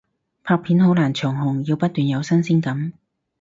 [0.43, 2.93] 拍片好難長紅，要不斷有新鮮感